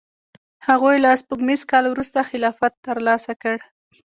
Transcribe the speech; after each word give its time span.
هغوی 0.67 0.95
له 1.03 1.09
سپوږمیز 1.21 1.61
کال 1.71 1.85
وروسته 1.89 2.27
خلافت 2.29 2.73
ترلاسه 2.87 3.33
کړ. 3.41 3.57